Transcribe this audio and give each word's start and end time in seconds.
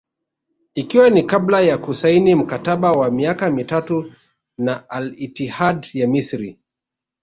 Ikiwa 0.75 1.09
ni 1.09 1.23
kabla 1.23 1.61
ya 1.61 1.77
kusaini 1.77 2.35
mkataba 2.35 2.91
wa 2.91 3.11
miaka 3.11 3.49
mitatu 3.51 4.13
na 4.57 4.89
Al 4.89 5.13
Ittihad 5.17 5.87
ya 5.93 6.07
Misri 6.07 6.59